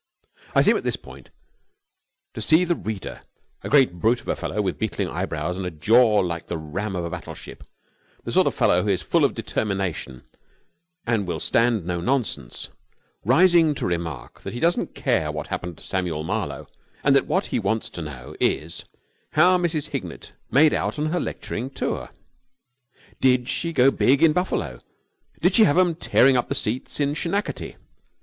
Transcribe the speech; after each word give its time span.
I 0.55 0.63
seem 0.63 0.75
at 0.77 0.83
this 0.83 0.95
point 0.95 1.29
to 2.33 2.41
see 2.41 2.63
the 2.65 2.73
reader 2.73 3.21
a 3.61 3.69
great 3.69 3.93
brute 3.99 4.19
of 4.21 4.27
a 4.29 4.35
fellow 4.35 4.59
with 4.59 4.79
beetling 4.79 5.07
eyebrows 5.09 5.57
and 5.57 5.65
a 5.67 5.69
jaw 5.69 6.21
like 6.21 6.47
the 6.47 6.57
ram 6.57 6.95
of 6.95 7.05
a 7.05 7.09
battleship, 7.11 7.63
the 8.23 8.31
sort 8.31 8.47
of 8.47 8.55
fellow 8.55 8.81
who 8.81 8.89
is 8.89 9.03
full 9.03 9.23
of 9.23 9.35
determination 9.35 10.23
and 11.05 11.27
will 11.27 11.39
stand 11.39 11.85
no 11.85 12.01
nonsense 12.01 12.69
rising 13.23 13.75
to 13.75 13.85
remark 13.85 14.41
that 14.41 14.53
he 14.55 14.59
doesn't 14.59 14.95
care 14.95 15.31
what 15.31 15.45
happened 15.49 15.77
to 15.77 15.83
Samuel 15.83 16.23
Marlowe 16.23 16.67
and 17.03 17.15
that 17.15 17.27
what 17.27 17.45
he 17.45 17.59
wants 17.59 17.91
to 17.91 18.01
know 18.01 18.35
is, 18.39 18.85
how 19.33 19.55
Mrs. 19.59 19.89
Hignett 19.89 20.33
made 20.49 20.73
out 20.73 20.97
on 20.97 21.11
her 21.13 21.19
lecturing 21.19 21.69
tour. 21.69 22.09
Did 23.19 23.47
she 23.47 23.71
go 23.71 23.91
big 23.91 24.23
in 24.23 24.33
Buffalo? 24.33 24.79
Did 25.41 25.53
she 25.53 25.65
have 25.65 25.77
'em 25.77 25.93
tearing 25.93 26.37
up 26.37 26.49
the 26.49 26.55
seats 26.55 26.99
in 26.99 27.13
Schenectady? 27.13 27.75